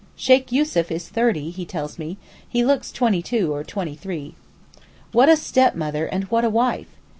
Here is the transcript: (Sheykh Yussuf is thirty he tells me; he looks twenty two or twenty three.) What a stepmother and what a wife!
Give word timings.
(Sheykh 0.15 0.51
Yussuf 0.51 0.91
is 0.91 1.07
thirty 1.09 1.51
he 1.51 1.63
tells 1.63 1.99
me; 1.99 2.17
he 2.49 2.65
looks 2.65 2.91
twenty 2.91 3.21
two 3.21 3.53
or 3.53 3.63
twenty 3.63 3.93
three.) 3.95 4.33
What 5.11 5.29
a 5.29 5.37
stepmother 5.37 6.07
and 6.07 6.23
what 6.23 6.43
a 6.43 6.49
wife! 6.49 6.87